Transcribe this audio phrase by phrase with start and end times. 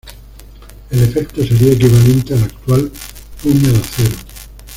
[0.89, 2.91] El efecto sería equivalente al actual
[3.43, 4.15] puño de acero.